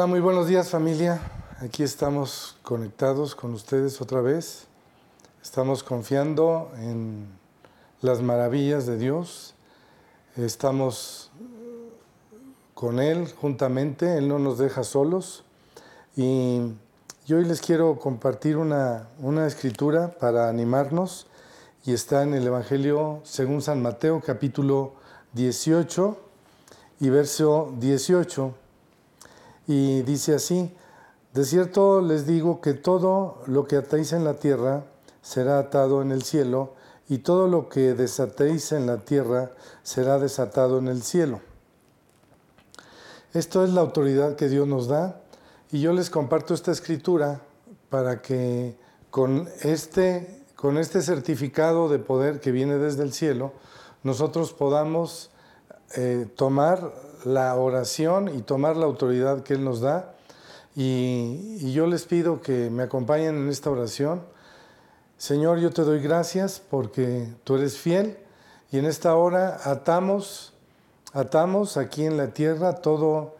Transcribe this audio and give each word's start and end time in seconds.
Hola, 0.00 0.06
muy 0.06 0.20
buenos 0.20 0.46
días 0.46 0.70
familia. 0.70 1.20
Aquí 1.58 1.82
estamos 1.82 2.56
conectados 2.62 3.34
con 3.34 3.52
ustedes 3.52 4.00
otra 4.00 4.22
vez. 4.22 4.66
Estamos 5.42 5.82
confiando 5.82 6.72
en 6.78 7.26
las 8.00 8.22
maravillas 8.22 8.86
de 8.86 8.96
Dios. 8.96 9.52
Estamos 10.38 11.30
con 12.72 12.98
Él 12.98 13.30
juntamente. 13.42 14.16
Él 14.16 14.26
no 14.26 14.38
nos 14.38 14.56
deja 14.56 14.84
solos. 14.84 15.44
Y, 16.16 16.62
hoy 17.28 17.44
les 17.44 17.60
quiero 17.60 17.98
compartir 17.98 18.56
una, 18.56 19.06
una 19.18 19.46
escritura 19.46 20.16
para 20.18 20.48
animarnos. 20.48 21.26
Y 21.84 21.92
está 21.92 22.22
en 22.22 22.32
el 22.32 22.46
Evangelio 22.46 23.20
según 23.24 23.60
San 23.60 23.82
Mateo 23.82 24.22
capítulo 24.24 24.94
18 25.34 26.16
y 27.00 27.10
verso 27.10 27.74
18 27.76 28.59
y 29.70 30.02
dice 30.02 30.34
así, 30.34 30.74
de 31.32 31.44
cierto 31.44 32.00
les 32.00 32.26
digo 32.26 32.60
que 32.60 32.74
todo 32.74 33.40
lo 33.46 33.68
que 33.68 33.76
atéis 33.76 34.12
en 34.12 34.24
la 34.24 34.34
tierra 34.34 34.82
será 35.22 35.60
atado 35.60 36.02
en 36.02 36.10
el 36.10 36.24
cielo, 36.24 36.74
y 37.08 37.18
todo 37.18 37.46
lo 37.46 37.68
que 37.68 37.94
desatéis 37.94 38.72
en 38.72 38.86
la 38.86 38.96
tierra 38.96 39.52
será 39.84 40.18
desatado 40.18 40.78
en 40.78 40.88
el 40.88 41.04
cielo. 41.04 41.40
Esto 43.32 43.62
es 43.62 43.70
la 43.70 43.82
autoridad 43.82 44.34
que 44.34 44.48
Dios 44.48 44.66
nos 44.66 44.88
da, 44.88 45.20
y 45.70 45.80
yo 45.80 45.92
les 45.92 46.10
comparto 46.10 46.52
esta 46.52 46.72
escritura 46.72 47.40
para 47.90 48.22
que 48.22 48.76
con 49.12 49.48
este, 49.60 50.42
con 50.56 50.78
este 50.78 51.00
certificado 51.00 51.88
de 51.88 52.00
poder 52.00 52.40
que 52.40 52.50
viene 52.50 52.76
desde 52.76 53.04
el 53.04 53.12
cielo, 53.12 53.52
nosotros 54.02 54.52
podamos 54.52 55.30
eh, 55.94 56.26
tomar 56.34 56.92
la 57.24 57.54
oración 57.54 58.34
y 58.36 58.42
tomar 58.42 58.76
la 58.76 58.86
autoridad 58.86 59.42
que 59.42 59.54
Él 59.54 59.64
nos 59.64 59.80
da. 59.80 60.14
Y, 60.76 61.72
yo 61.72 61.86
les 61.86 62.04
pido 62.04 62.40
que 62.40 62.70
me 62.70 62.84
acompañen 62.84 63.36
en 63.36 63.48
esta 63.48 63.70
oración. 63.70 64.22
Señor, 65.18 65.58
yo 65.58 65.70
te 65.70 65.82
doy 65.82 66.00
gracias 66.00 66.62
porque 66.70 67.28
tú 67.44 67.56
eres 67.56 67.76
fiel 67.76 68.18
y 68.72 68.78
en 68.78 68.86
esta 68.86 69.14
hora 69.16 69.60
atamos, 69.64 70.54
atamos 71.12 71.76
aquí 71.76 72.06
en 72.06 72.16
la 72.16 72.28
tierra 72.28 72.76
todo, 72.76 73.36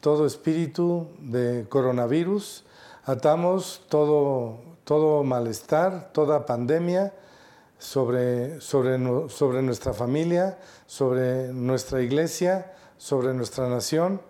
todo 0.00 0.26
espíritu 0.26 1.06
de 1.20 1.66
coronavirus, 1.68 2.64
atamos 3.04 3.82
todo, 3.88 4.58
todo 4.84 5.22
malestar, 5.22 6.10
toda 6.12 6.46
pandemia 6.46 7.12
sobre, 7.78 8.60
sobre, 8.60 8.98
sobre 9.28 9.62
nuestra 9.62 9.92
familia, 9.92 10.58
sobre 10.86 11.52
nuestra 11.52 12.00
iglesia, 12.00 12.72
sobre 13.04 13.34
nuestra 13.34 13.68
nación. 13.68 14.22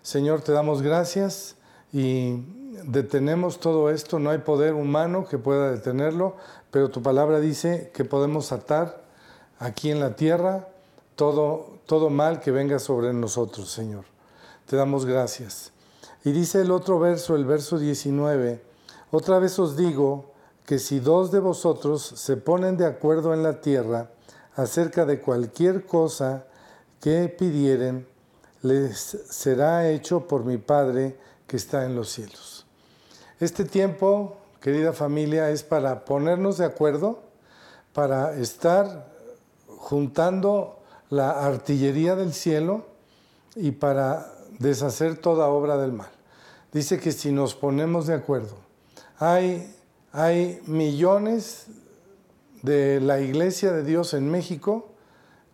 Señor, 0.00 0.40
te 0.40 0.52
damos 0.52 0.80
gracias 0.80 1.56
y 1.92 2.42
detenemos 2.84 3.60
todo 3.60 3.90
esto. 3.90 4.18
No 4.18 4.30
hay 4.30 4.38
poder 4.38 4.72
humano 4.72 5.26
que 5.28 5.36
pueda 5.36 5.70
detenerlo, 5.70 6.36
pero 6.70 6.88
tu 6.88 7.02
palabra 7.02 7.40
dice 7.40 7.90
que 7.92 8.06
podemos 8.06 8.50
atar 8.50 9.02
aquí 9.58 9.90
en 9.90 10.00
la 10.00 10.16
tierra 10.16 10.66
todo, 11.14 11.76
todo 11.84 12.08
mal 12.08 12.40
que 12.40 12.50
venga 12.50 12.78
sobre 12.78 13.12
nosotros, 13.12 13.70
Señor. 13.70 14.06
Te 14.64 14.76
damos 14.76 15.04
gracias. 15.04 15.72
Y 16.24 16.32
dice 16.32 16.62
el 16.62 16.70
otro 16.70 16.98
verso, 16.98 17.36
el 17.36 17.44
verso 17.44 17.78
19, 17.78 18.62
otra 19.10 19.40
vez 19.40 19.58
os 19.58 19.76
digo 19.76 20.32
que 20.64 20.78
si 20.78 21.00
dos 21.00 21.32
de 21.32 21.40
vosotros 21.40 22.02
se 22.02 22.38
ponen 22.38 22.78
de 22.78 22.86
acuerdo 22.86 23.34
en 23.34 23.42
la 23.42 23.60
tierra 23.60 24.08
acerca 24.56 25.04
de 25.04 25.20
cualquier 25.20 25.84
cosa 25.84 26.46
que 26.98 27.28
pidieren, 27.28 28.10
les 28.62 28.96
será 28.98 29.90
hecho 29.90 30.26
por 30.26 30.44
mi 30.44 30.56
Padre 30.56 31.18
que 31.46 31.56
está 31.56 31.84
en 31.84 31.94
los 31.94 32.10
cielos. 32.10 32.64
Este 33.40 33.64
tiempo, 33.64 34.38
querida 34.60 34.92
familia, 34.92 35.50
es 35.50 35.64
para 35.64 36.04
ponernos 36.04 36.58
de 36.58 36.64
acuerdo, 36.64 37.22
para 37.92 38.36
estar 38.36 39.12
juntando 39.66 40.78
la 41.10 41.44
artillería 41.44 42.14
del 42.14 42.32
cielo 42.32 42.86
y 43.56 43.72
para 43.72 44.32
deshacer 44.58 45.18
toda 45.18 45.48
obra 45.48 45.76
del 45.76 45.92
mal. 45.92 46.10
Dice 46.72 46.98
que 47.00 47.12
si 47.12 47.32
nos 47.32 47.54
ponemos 47.54 48.06
de 48.06 48.14
acuerdo, 48.14 48.56
hay, 49.18 49.74
hay 50.12 50.62
millones 50.66 51.66
de 52.62 53.00
la 53.00 53.20
iglesia 53.20 53.72
de 53.72 53.82
Dios 53.82 54.14
en 54.14 54.30
México 54.30 54.88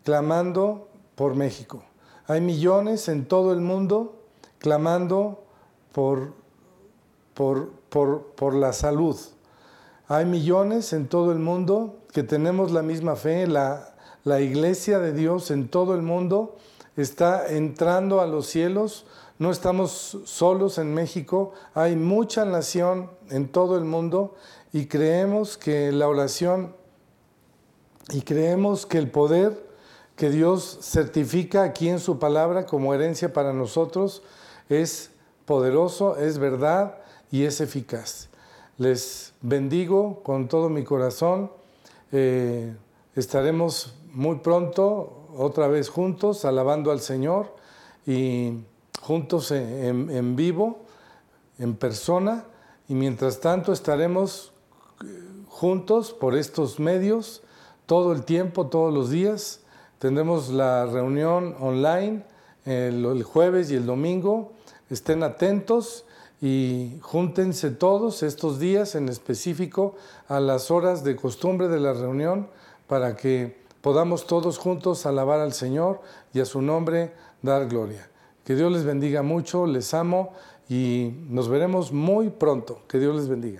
clamando 0.05 0.89
por 1.17 1.35
México. 1.35 1.83
Hay 2.29 2.43
millones 2.43 3.09
en 3.09 3.25
todo 3.25 3.55
el 3.55 3.63
mundo 3.63 4.21
clamando 4.59 5.45
por, 5.93 6.35
por, 7.35 8.55
la 8.55 8.75
salud. 8.75 9.17
Hay 10.09 10.27
millones 10.27 10.93
en 10.93 11.09
todo 11.09 11.33
el 11.33 11.39
mundo 11.39 12.01
que 12.13 12.23
tenemos 12.23 12.71
la 12.71 12.83
misma 12.83 13.17
fe. 13.17 13.47
La, 13.47 13.95
la 14.25 14.43
iglesia 14.43 14.99
de 14.99 15.15
Dios 15.15 15.51
en 15.51 15.69
todo 15.69 15.95
el 15.95 16.03
mundo 16.03 16.59
está 16.99 17.49
entrando 17.49 18.21
a 18.21 18.27
los 18.27 18.47
cielos. 18.47 19.07
No 19.39 19.51
estamos 19.51 20.19
solos 20.27 20.77
en 20.77 20.93
México. 20.93 21.55
Hay 21.73 21.97
mucha 21.97 22.45
nación 22.45 23.11
en 23.31 23.49
todo 23.49 23.79
el 23.79 23.85
mundo 23.85 24.35
y 24.71 24.85
creemos 24.85 25.57
que 25.57 25.93
la 25.93 26.07
oración 26.07 26.77
y 28.11 28.21
creemos 28.21 28.85
que 28.85 28.99
el 28.99 29.11
poder 29.11 29.68
que 30.19 30.31
Dios 30.31 30.79
certifica 30.83 31.63
aquí 31.63 31.89
en 31.89 32.01
su 32.01 32.19
palabra 32.19 32.67
como 32.67 32.93
herencia 32.93 33.33
para 33.33 33.53
nosotros 33.53 34.25
es 34.69 35.13
poderoso, 35.47 36.17
es 36.17 36.41
verdad 36.41 36.99
y 37.31 37.45
es 37.45 37.61
eficaz. 37.61 38.29
Les 38.79 39.33
bendigo 39.43 40.25
con 40.25 40.49
todo 40.49 40.71
mi 40.71 40.83
corazón. 40.83 41.53
Eh, 42.11 42.75
estaremos 43.15 43.95
muy 44.13 44.41
pronto 44.41 45.29
otra 45.37 45.69
vez 45.69 45.89
juntos 45.89 46.45
alabando 46.45 46.91
al 46.91 46.99
Señor 46.99 47.55
y 48.05 48.55
juntos 49.01 49.53
en, 49.53 50.11
en 50.11 50.35
vivo, 50.35 50.81
en 51.61 51.77
persona. 51.77 52.45
Y 52.89 52.95
mientras 52.95 53.39
tanto 53.39 53.73
estaremos 53.73 54.53
juntos 55.49 56.13
por 56.13 56.37
estos 56.37 56.81
medios 56.81 57.43
todo 57.87 58.13
el 58.13 58.25
tiempo, 58.25 58.67
todos 58.67 58.93
los 58.93 59.11
días 59.11 59.61
Tendremos 59.99 60.51
la 60.51 60.87
reunión 60.87 61.57
online 61.59 62.23
el, 62.69 63.23
jueves 63.23 63.71
y 63.71 63.75
el 63.75 63.87
domingo. 63.87 64.53
Estén 64.91 65.23
atentos 65.23 66.05
y 66.41 66.99
júntense 67.03 67.71
todos 67.71 68.23
estos 68.23 68.59
días 68.59 68.95
en 68.95 69.09
específico 69.09 69.97
a 70.29 70.41
las 70.41 70.71
horas 70.71 71.03
de 71.05 71.17
costumbre 71.17 71.69
de 71.69 71.81
la 71.81 71.93
reunión 71.93 72.49
para 72.87 73.17
que 73.17 73.59
podamos 73.81 74.27
todos 74.27 74.59
juntos 74.59 75.05
alabar 75.07 75.41
al 75.41 75.53
Señor 75.53 76.01
y 76.33 76.41
a 76.41 76.45
su 76.45 76.63
nombre 76.63 77.13
dar 77.43 77.69
gloria. 77.69 78.09
Que 78.45 78.55
Dios 78.55 78.73
les 78.73 78.85
bendiga 78.85 79.23
mucho, 79.23 79.67
les 79.67 79.93
amo 79.95 80.33
y 80.69 81.13
nos 81.29 81.49
veremos 81.49 81.93
muy 81.93 82.31
pronto. 82.31 82.83
Que 82.89 82.99
Dios 82.99 83.17
les 83.17 83.29
bendiga. 83.29 83.59